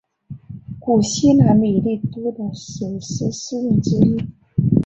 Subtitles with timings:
[0.79, 4.19] 古希腊米利都的史诗诗人之一。